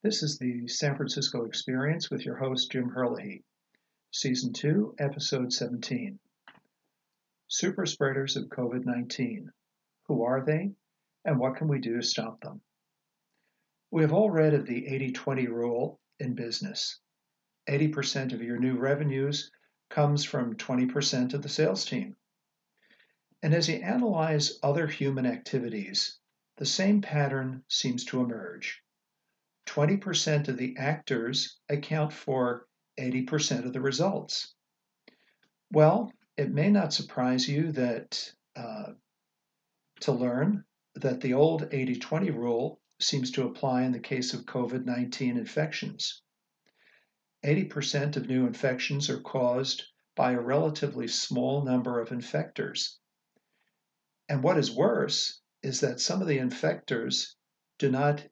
[0.00, 3.42] This is the San Francisco Experience with your host, Jim Herlihy,
[4.12, 6.20] Season 2, Episode 17.
[7.48, 9.50] Super spreaders of COVID 19.
[10.06, 10.70] Who are they,
[11.24, 12.60] and what can we do to stop them?
[13.90, 17.00] We have all read of the 80 20 rule in business.
[17.68, 19.50] 80% of your new revenues
[19.90, 22.14] comes from 20% of the sales team.
[23.42, 26.20] And as you analyze other human activities,
[26.56, 28.80] the same pattern seems to emerge.
[29.68, 32.66] 20% of the actors account for
[32.98, 34.54] 80% of the results.
[35.70, 38.92] Well, it may not surprise you that uh,
[40.00, 44.46] to learn that the old 80 20 rule seems to apply in the case of
[44.46, 46.22] COVID 19 infections.
[47.44, 49.84] 80% of new infections are caused
[50.16, 52.96] by a relatively small number of infectors.
[54.28, 57.34] And what is worse is that some of the infectors
[57.78, 58.26] do not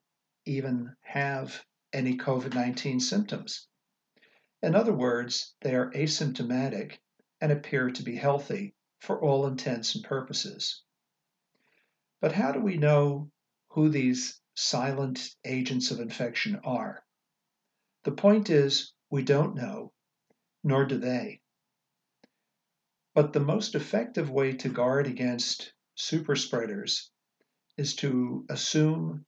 [0.47, 3.67] even have any COVID 19 symptoms.
[4.63, 6.97] In other words, they are asymptomatic
[7.41, 10.83] and appear to be healthy for all intents and purposes.
[12.19, 13.31] But how do we know
[13.69, 17.05] who these silent agents of infection are?
[18.03, 19.93] The point is, we don't know,
[20.63, 21.41] nor do they.
[23.13, 27.11] But the most effective way to guard against super spreaders
[27.77, 29.25] is to assume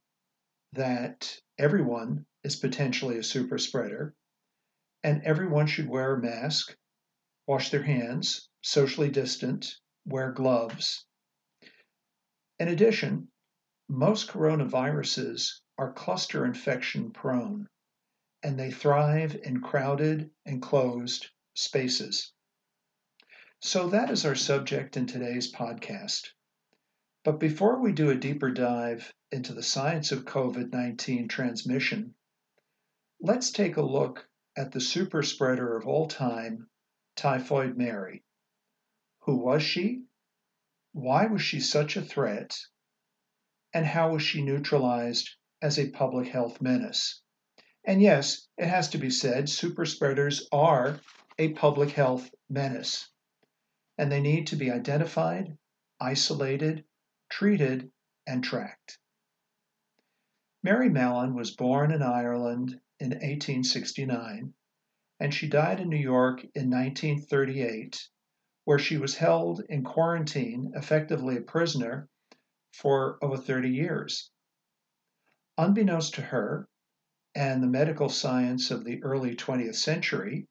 [0.72, 4.14] that everyone is potentially a super spreader
[5.02, 6.76] and everyone should wear a mask,
[7.46, 11.04] wash their hands, socially distant, wear gloves.
[12.58, 13.28] In addition,
[13.88, 17.66] most coronaviruses are cluster infection prone
[18.42, 22.32] and they thrive in crowded, enclosed spaces.
[23.62, 26.28] So that is our subject in today's podcast.
[27.24, 32.14] But before we do a deeper dive into the science of COVID 19 transmission,
[33.20, 36.68] let's take a look at the super spreader of all time,
[37.16, 38.24] Typhoid Mary.
[39.20, 40.02] Who was she?
[40.92, 42.58] Why was she such a threat?
[43.72, 45.30] And how was she neutralized
[45.62, 47.22] as a public health menace?
[47.84, 51.00] And yes, it has to be said, super spreaders are
[51.38, 53.08] a public health menace,
[53.96, 55.56] and they need to be identified,
[56.00, 56.84] isolated,
[57.30, 57.90] treated,
[58.26, 58.98] and tracked.
[60.62, 64.52] Mary Mallon was born in Ireland in 1869,
[65.18, 68.06] and she died in New York in 1938,
[68.64, 72.10] where she was held in quarantine, effectively a prisoner,
[72.74, 74.30] for over 30 years.
[75.56, 76.68] Unbeknownst to her
[77.34, 80.46] and the medical science of the early 20th century,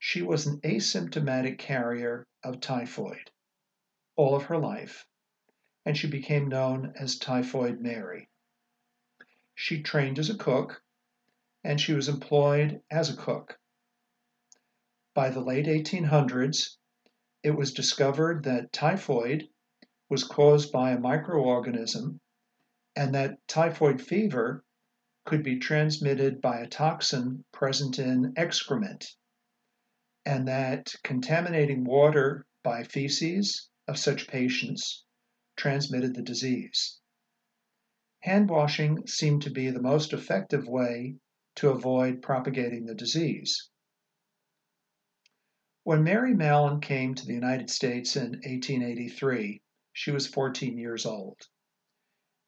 [0.00, 3.30] she was an asymptomatic carrier of typhoid
[4.16, 5.06] all of her life
[5.84, 8.28] and she became known as Typhoid Mary.
[9.60, 10.84] She trained as a cook,
[11.64, 13.58] and she was employed as a cook.
[15.14, 16.76] By the late 1800s,
[17.42, 19.48] it was discovered that typhoid
[20.08, 22.20] was caused by a microorganism
[22.94, 24.64] and that typhoid fever
[25.24, 29.16] could be transmitted by a toxin present in excrement,
[30.24, 35.04] and that contaminating water by feces of such patients
[35.56, 37.00] transmitted the disease.
[38.20, 41.16] Hand washing seemed to be the most effective way
[41.54, 43.70] to avoid propagating the disease.
[45.84, 49.62] When Mary Mallon came to the United States in 1883,
[49.92, 51.40] she was 14 years old.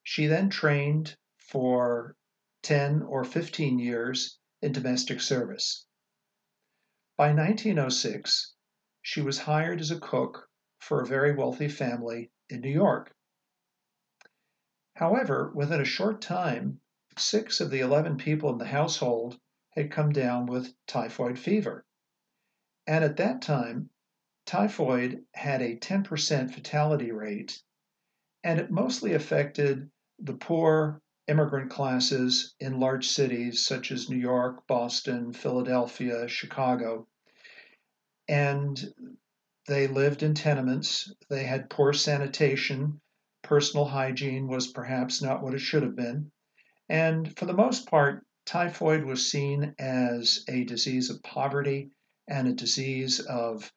[0.03, 2.17] She then trained for
[2.63, 5.87] 10 or 15 years in domestic service.
[7.17, 8.55] By 1906,
[9.03, 10.49] she was hired as a cook
[10.79, 13.15] for a very wealthy family in New York.
[15.01, 16.79] However, within a short time,
[17.17, 19.41] six of the 11 people in the household
[19.71, 21.87] had come down with typhoid fever.
[22.87, 23.89] And at that time,
[24.45, 27.63] typhoid had a 10% fatality rate,
[28.45, 34.67] and it mostly affected the poor immigrant classes in large cities such as New York,
[34.67, 37.09] Boston, Philadelphia, Chicago.
[38.29, 38.79] And
[39.67, 41.11] they lived in tenements.
[41.31, 43.01] They had poor sanitation.
[43.51, 46.31] Personal hygiene was perhaps not what it should have been.
[46.89, 51.91] And for the most part, typhoid was seen as a disease of poverty
[52.29, 53.73] and a disease of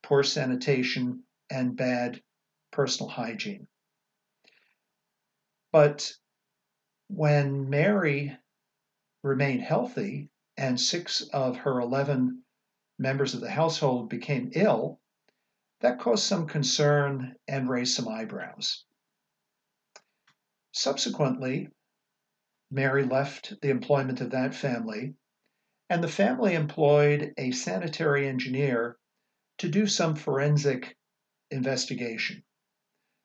[0.00, 2.22] poor sanitation and bad
[2.70, 3.66] personal hygiene.
[5.72, 6.12] But
[7.08, 8.38] when Mary
[9.24, 12.44] remained healthy and six of her 11
[12.96, 15.00] members of the household became ill,
[15.80, 18.84] that caused some concern and raised some eyebrows.
[20.78, 21.70] Subsequently,
[22.70, 25.14] Mary left the employment of that family,
[25.88, 28.98] and the family employed a sanitary engineer
[29.56, 30.94] to do some forensic
[31.50, 32.44] investigation.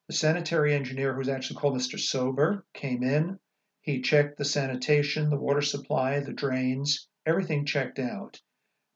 [0.08, 2.00] The sanitary engineer, who was actually called Mr.
[2.00, 3.38] Soper, came in.
[3.82, 8.42] He checked the sanitation, the water supply, the drains, everything checked out.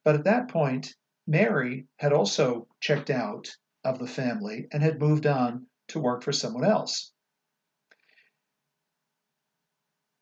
[0.06, 0.96] But at that point,
[1.28, 3.54] Mary had also checked out
[3.84, 7.12] of the family and had moved on to work for someone else.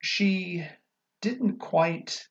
[0.04, 0.68] She
[1.22, 2.28] didn't quite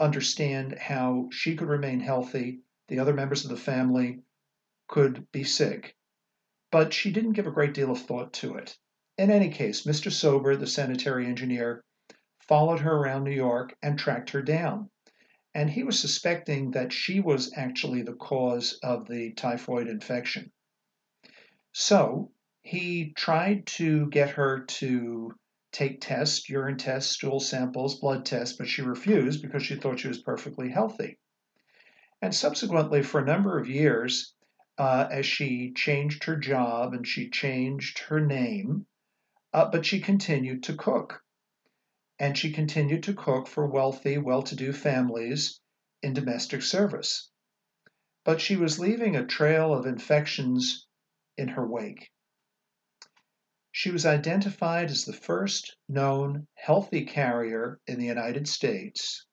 [0.00, 4.22] understand how she could remain healthy, the other members of the family
[4.88, 5.96] could be sick,
[6.72, 8.76] but she didn't give a great deal of thought to it.
[9.16, 10.10] In any case, Mr.
[10.10, 11.84] Soper, the sanitary engineer,
[12.40, 14.90] followed her around New York and tracked her down
[15.54, 20.50] and he was suspecting that she was actually the cause of the typhoid infection.
[21.72, 25.32] So he tried to get her to
[25.76, 30.08] take tests, urine tests, stool samples, blood tests, but she refused because she thought she
[30.08, 31.18] was perfectly healthy.
[32.22, 34.34] And subsequently, for a number of years,
[34.78, 38.86] uh, as she changed her job and she changed her name,
[39.52, 41.22] uh, but she continued to cook
[42.18, 45.60] and she continued to cook for wealthy, well to do families
[46.02, 47.30] in domestic service.
[48.24, 50.86] But she was leaving a trail of infections
[51.36, 52.10] in her wake.
[53.78, 59.26] She was identified as the first known healthy carrier in the United States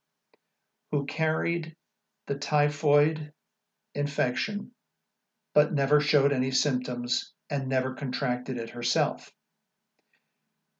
[0.91, 1.77] who carried
[2.27, 3.31] the typhoid
[3.95, 4.73] infection
[5.53, 9.31] but never showed any symptoms and never contracted it herself.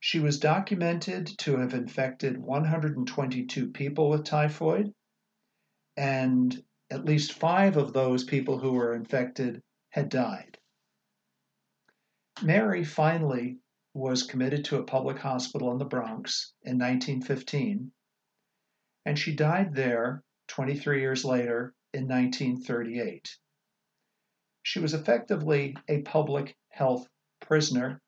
[0.01, 4.93] She was documented to have infected 122 people with typhoid,
[5.95, 10.57] and at least five of those people who were infected had died.
[12.43, 13.57] Mary finally
[13.93, 17.93] was committed to a public hospital in the Bronx in 1915,
[19.05, 23.37] and she died there 23 years later in 1938.
[24.61, 27.07] She was effectively a public health
[27.39, 28.01] prisoner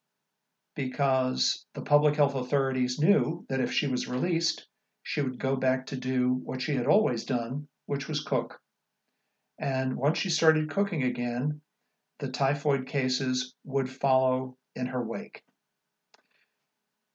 [0.76, 4.68] because the public health authorities knew that if she was released,
[5.04, 8.60] she would go back to do what she had always done, which was cook.
[9.58, 11.62] And once she started cooking again,
[12.20, 15.44] the typhoid cases would follow in her wake.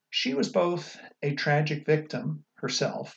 [0.09, 3.15] She was both a tragic victim herself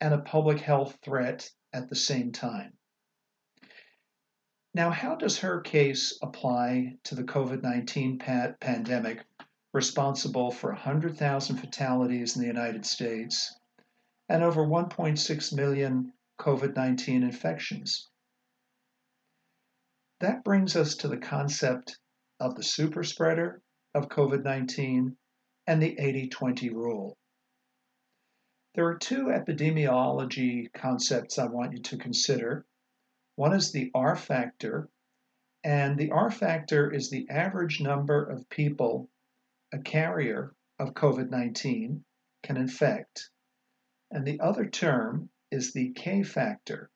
[0.00, 2.72] and a public health threat at the same time.
[4.74, 9.24] Now, how does her case apply to the COVID 19 pandemic
[9.76, 13.54] responsible for 100,000 fatalities in the United States
[14.28, 18.08] and over 1.6 million COVID 19 infections.
[20.20, 21.98] That brings us to the concept
[22.40, 23.60] of the super spreader
[23.94, 25.16] of COVID 19
[25.66, 27.18] and the 80 20 rule.
[28.74, 32.64] There are two epidemiology concepts I want you to consider.
[33.34, 34.88] One is the R factor,
[35.62, 39.10] and the R factor is the average number of people
[39.72, 42.04] a carrier of COVID 19
[42.42, 43.30] can infect.
[44.10, 46.90] And the other term is the K factor.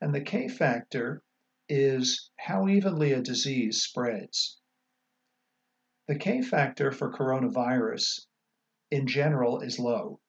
[0.00, 1.22] And the K factor
[1.68, 4.60] is how evenly a disease spreads.
[6.08, 8.26] The K factor for coronavirus
[8.90, 10.20] in general is low.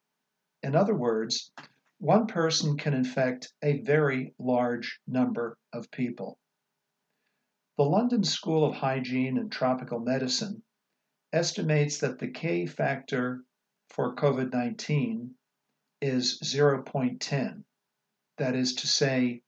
[0.64, 1.52] In other words,
[2.00, 6.40] one person can infect a very large number of people.
[7.78, 10.64] The London School of Hygiene and Tropical Medicine
[11.32, 13.44] estimates that the K factor
[13.90, 15.36] for COVID 19
[16.02, 17.64] is 0.10.
[18.38, 19.42] That is to say,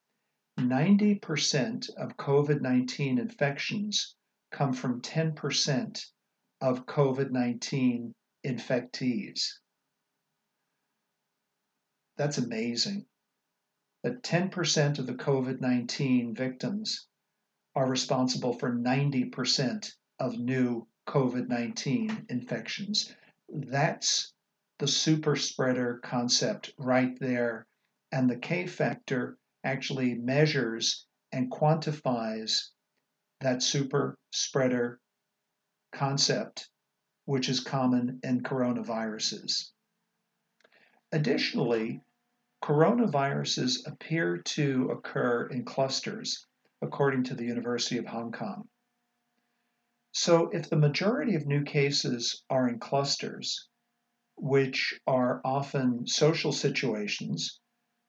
[0.60, 4.16] 90% of COVID 19 infections
[4.52, 6.06] come from 10%
[6.62, 8.14] of COVID 19
[8.46, 9.48] infectees.
[12.18, 13.06] That's amazing.
[14.04, 17.08] That 10% of the COVID 19 victims
[17.76, 23.14] are responsible for 90% of new COVID 19 infections.
[23.48, 24.34] That's
[24.80, 27.68] the super spreader concept right there.
[28.12, 32.70] And the K factor actually measures and quantifies
[33.42, 35.00] that super spreader
[35.92, 36.70] concept,
[37.26, 39.72] which is common in coronaviruses.
[41.12, 42.02] Additionally,
[42.64, 46.46] coronaviruses appear to occur in clusters,
[46.82, 48.68] according to the University of Hong Kong.
[50.12, 53.68] So if the majority of new cases are in clusters,
[54.36, 57.60] which are often social situations,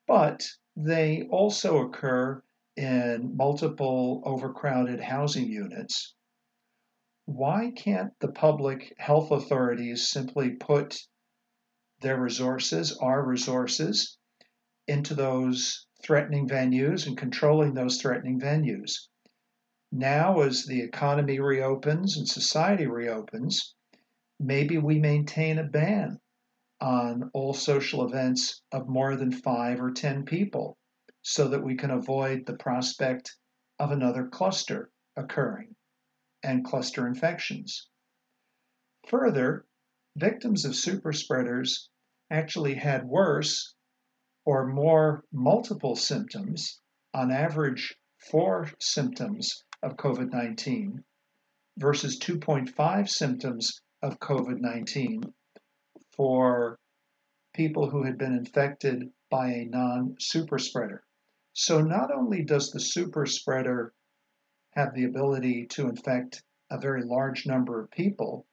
[0.07, 0.47] but
[0.77, 2.43] they also occur
[2.77, 6.15] in multiple overcrowded housing units,
[7.27, 10.99] why can't the public health authorities simply put
[12.01, 14.17] their resources, our resources,
[14.87, 19.09] into those threatening venues and controlling those threatening venues.
[19.93, 23.75] Now, as the economy reopens and society reopens,
[24.39, 26.21] maybe we maintain a ban
[26.81, 30.79] on all social events of more than five or 10 people
[31.23, 33.37] so that we can avoid the prospect
[33.79, 35.75] of another cluster occurring
[36.43, 37.89] and cluster infections.
[39.09, 39.67] Further,
[40.17, 41.91] victims of super spreaders
[42.31, 43.75] actually had worse
[44.45, 46.81] or more multiple symptoms,
[47.13, 47.95] on average,
[48.31, 51.05] four symptoms of COVID 19
[51.79, 55.23] versus 2.5 symptoms of COVID 19
[56.21, 56.79] for
[57.55, 61.03] people who had been infected by a non super spreader.
[61.55, 63.95] So, not only does the super spreader
[64.73, 68.47] have the ability to infect a very large number of people,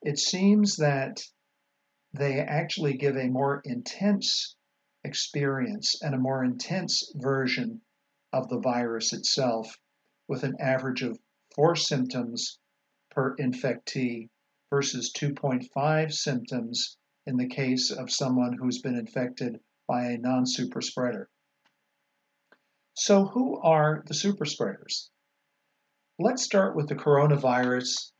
[0.00, 1.20] it seems that
[2.14, 4.56] they actually give a more intense
[5.04, 7.82] experience and a more intense version
[8.32, 9.76] of the virus itself,
[10.26, 11.20] with an average of
[11.54, 12.58] four symptoms
[13.10, 14.30] per infectee
[14.70, 16.96] versus 2.5 symptoms
[17.26, 21.28] in the case of someone who's been infected by a non super spreader.
[22.94, 25.10] So, who are the super spreaders?
[26.18, 28.12] Let's start with the coronavirus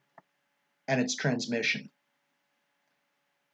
[0.88, 1.90] and its transmission.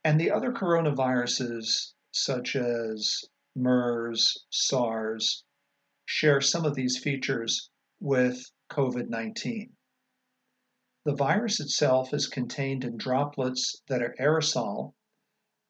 [0.05, 3.25] And the other coronaviruses, such as
[3.55, 5.45] MERS, SARS,
[6.05, 9.77] share some of these features with COVID 19.
[11.05, 14.95] The virus itself is contained in droplets that are aerosol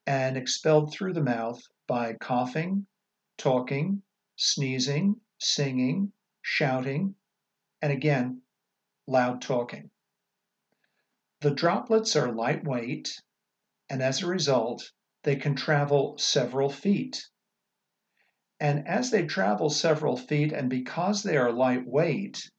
[0.07, 2.87] and expelled through the mouth by coughing,
[3.37, 4.03] talking,
[4.37, 7.15] sneezing, singing, shouting,
[7.83, 8.43] and again,
[9.07, 9.91] loud talking.
[11.41, 13.21] The droplets are lightweight,
[13.91, 17.29] and as a result, they can travel several feet.
[18.59, 22.51] And as they travel several feet, and because they are lightweight,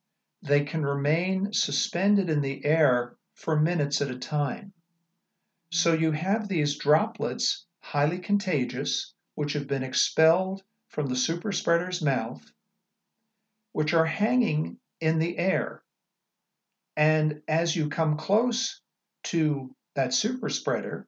[0.44, 4.74] they can remain suspended in the air for minutes at a time.
[5.70, 12.02] So you have these droplets, highly contagious, which have been expelled from the super spreader's
[12.02, 12.42] mouth,
[13.74, 15.84] which are hanging in the air.
[16.96, 18.82] And as you come close
[19.26, 21.08] to that super spreader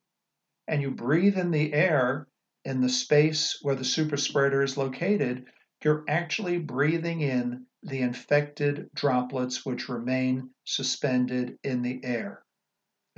[0.68, 2.28] and you breathe in the air
[2.66, 5.46] in the space where the super spreader is located,
[5.84, 12.44] you're actually breathing in the infected droplets which remain suspended in the air.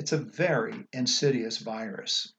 [0.01, 2.33] It's a very insidious virus.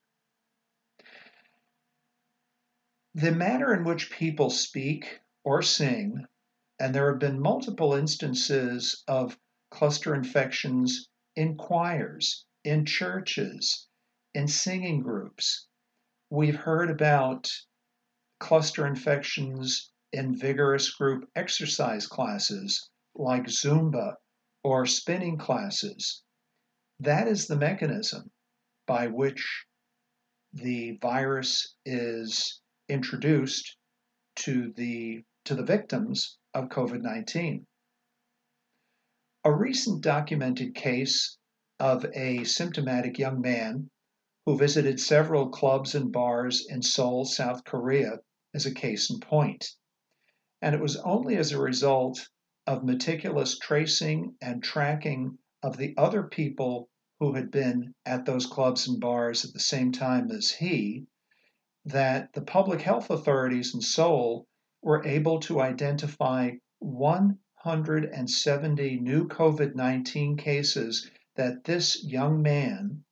[3.15, 6.25] The manner in which people speak or sing
[6.77, 9.39] and there have been multiple instances of
[9.71, 13.87] cluster infections in choirs, in churches,
[14.33, 15.65] in singing groups.
[16.29, 17.49] We've heard about
[18.41, 24.17] cluster infections in vigorous group exercise classes like Zumba
[24.65, 26.23] or spinning classes.
[27.03, 28.31] That is the mechanism
[28.87, 29.65] by which
[30.53, 33.75] the virus is introduced
[34.37, 37.67] to the to the victims of COVID 19.
[39.43, 41.37] A recent documented case
[41.77, 43.89] of a symptomatic young man
[44.45, 48.19] who visited several clubs and bars in Seoul, South Korea,
[48.53, 49.75] is a case in point.
[50.61, 52.29] And it was only as a result
[52.65, 56.89] of meticulous tracing and tracking of the other people
[57.23, 61.05] who had been at those clubs and bars at the same time as he
[61.85, 64.45] that the public health authorities in Seoul
[64.81, 73.05] were able to identify 170 new COVID 19 cases that this young man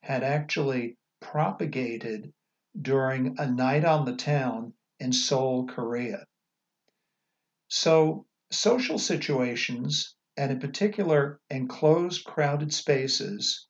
[0.00, 2.32] had actually propagated
[2.80, 6.24] during a night on the town in Seoul, Korea.
[7.66, 13.66] So, social situations, and in particular, enclosed, crowded spaces,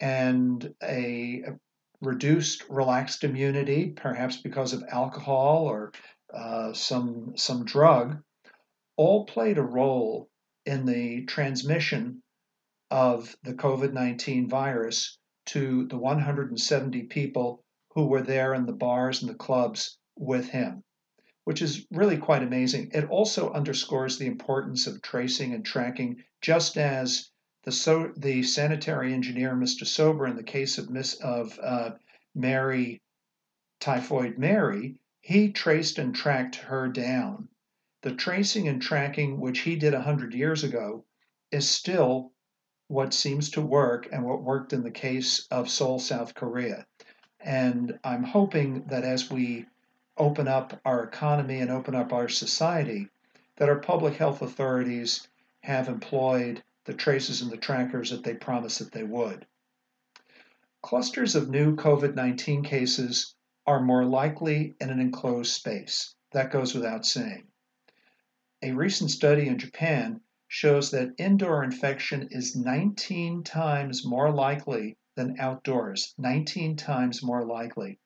[0.00, 1.58] and a, a
[2.00, 5.92] reduced, relaxed immunity, perhaps because of alcohol or
[6.32, 8.22] uh, some some drug,
[8.96, 10.28] all played a role
[10.64, 12.22] in the transmission
[12.90, 19.22] of the COVID 19 virus to the 170 people who were there in the bars
[19.22, 20.82] and the clubs with him,
[21.46, 22.90] which is really quite amazing.
[22.92, 27.30] It also underscores the importance of tracing and tracking, just as
[27.62, 29.86] the, so, the sanitary engineer, Mr.
[29.86, 31.90] Soper, in the case of, Miss, of uh,
[32.34, 33.00] Mary,
[33.78, 37.48] Typhoid Mary, he traced and tracked her down.
[38.02, 41.04] The tracing and tracking, which he did 100 years ago,
[41.52, 42.32] is still
[42.88, 46.84] what seems to work and what worked in the case of Seoul, South Korea.
[47.38, 49.66] And I'm hoping that as we
[50.18, 53.08] open up our economy and open up our society,
[53.56, 55.28] that our public health authorities
[55.60, 59.46] have employed the traces and the trackers that they promised that they would.
[60.82, 63.34] Clusters of new COVID 19 cases
[63.66, 66.14] are more likely in an enclosed space.
[66.30, 67.48] That goes without saying.
[68.62, 75.40] A recent study in Japan shows that indoor infection is 19 times more likely than
[75.40, 77.98] outdoors, 19 times more likely.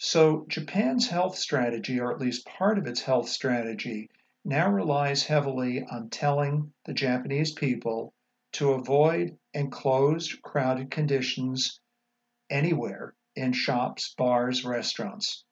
[0.00, 4.08] So, Japan's health strategy, or at least part of its health strategy,
[4.44, 8.14] now relies heavily on telling the Japanese people
[8.52, 11.80] to avoid enclosed, crowded conditions
[12.48, 15.44] anywhere in shops, bars, restaurants.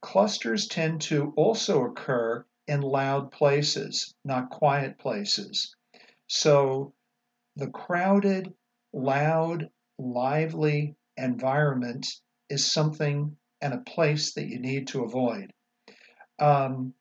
[0.00, 5.76] Clusters tend to also occur in loud places, not quiet places.
[6.28, 6.94] So
[7.56, 8.54] the crowded,
[8.94, 12.06] loud, lively environment
[12.48, 15.52] is something and a place that you need to avoid.
[16.38, 16.94] Um,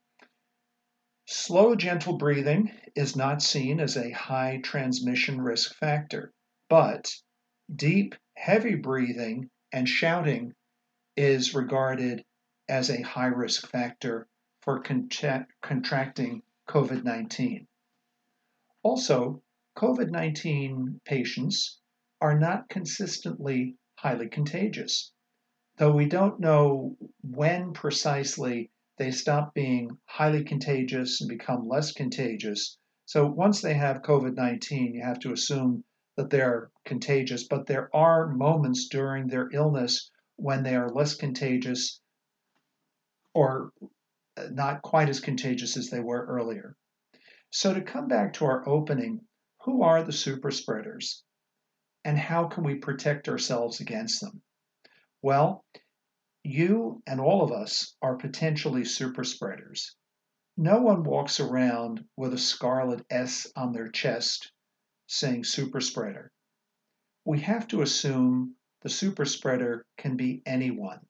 [1.28, 6.34] slow, gentle breathing is not seen as a high transmission risk factor,
[6.68, 7.14] but
[7.74, 10.56] deep, heavy breathing and shouting
[11.16, 12.26] is regarded
[12.68, 14.28] as a high risk factor
[14.62, 17.68] for contra- contracting COVID 19.
[18.82, 19.44] Also,
[19.78, 21.80] COVID 19 patients
[22.22, 25.12] are not consistently highly contagious,
[25.78, 32.78] though we don't know when precisely they stop being highly contagious and become less contagious.
[33.06, 35.84] So once they have COVID 19, you have to assume
[36.16, 42.00] that they're contagious, but there are moments during their illness when they are less contagious
[43.34, 43.74] or
[44.52, 46.78] not quite as contagious as they were earlier.
[47.50, 49.22] So, to come back to our opening,
[49.64, 51.24] who are the super spreaders
[52.06, 54.42] and how can we protect ourselves against them?
[55.26, 55.66] Well,
[56.44, 59.96] you and all of us are potentially super spreaders.
[60.56, 64.52] No one walks around with a scarlet S on their chest
[65.08, 66.32] saying super spreader.
[67.26, 71.04] We have to assume the super spreader can be anyone.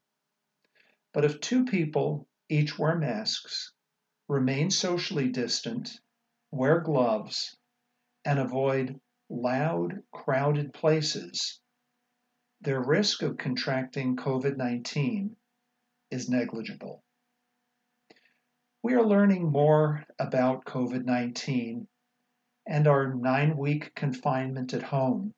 [1.12, 3.74] But if two people each wear masks,
[4.30, 6.00] remain socially distant,
[6.52, 7.58] wear gloves,
[8.24, 8.98] and avoid
[9.30, 11.60] loud, crowded places,
[12.66, 15.36] their risk of contracting COVID 19
[16.10, 17.04] is negligible.
[18.82, 21.88] We are learning more about COVID 19,
[22.68, 25.36] and our nine week confinement at home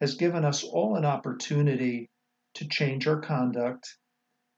[0.00, 2.10] has given us all an opportunity
[2.54, 3.96] to change our conduct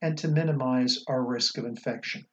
[0.00, 2.24] and to minimize our risk of infection.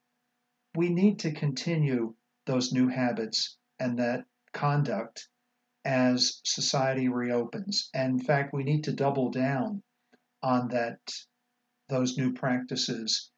[0.76, 5.28] We need to continue those new habits and that conduct
[5.86, 7.90] as society reopens.
[7.94, 9.84] And in fact, we need to double down
[10.42, 11.00] on that
[11.88, 13.30] those new practices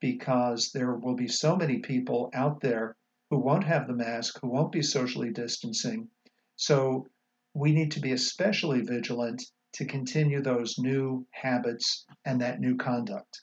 [0.00, 2.96] because there will be so many people out there
[3.30, 6.08] who won't have the mask, who won't be socially distancing.
[6.56, 7.06] So
[7.54, 9.42] we need to be especially vigilant
[9.74, 13.42] to continue those new habits and that new conduct.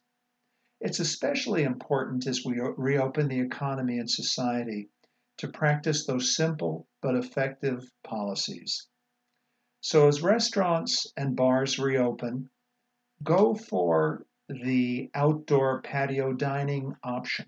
[0.81, 4.89] It's especially important as we reopen the economy and society
[5.39, 8.87] to practice those simple but effective policies.
[9.81, 12.49] So, as restaurants and bars reopen,
[13.23, 17.45] go for the outdoor patio dining option.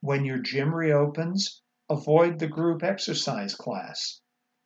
[0.00, 4.20] When your gym reopens, avoid the group exercise class.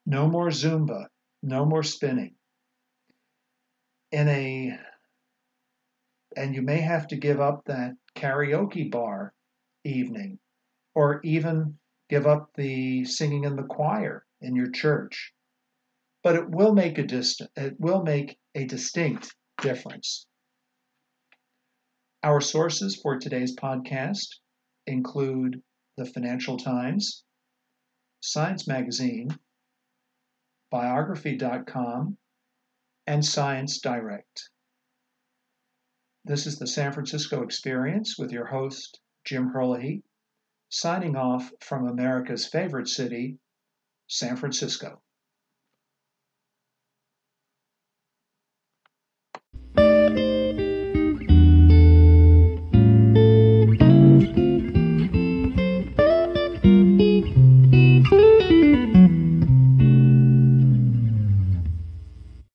[0.05, 1.07] No more Zumba,
[1.43, 2.35] no more spinning.
[4.11, 4.77] In a
[6.37, 9.33] and you may have to give up that karaoke bar
[9.85, 10.39] evening
[10.95, 11.79] or even
[12.09, 15.33] give up the singing in the choir in your church.
[16.23, 20.27] But it will make a distant it will make a distinct difference.
[22.23, 24.27] Our sources for today's podcast
[24.87, 25.63] include
[25.97, 27.25] the financial times
[28.21, 29.39] science magazine
[30.71, 32.17] biography.com
[33.07, 34.51] and science direct.
[36.25, 40.03] This is the San Francisco Experience with your host, Jim Herlihy,
[40.69, 43.39] signing off from America's favorite city,
[44.07, 45.01] San Francisco.